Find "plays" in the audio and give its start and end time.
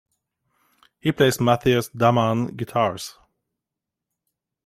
1.11-1.39